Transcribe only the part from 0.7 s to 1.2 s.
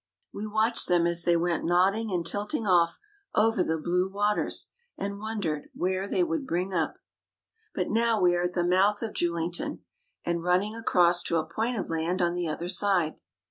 them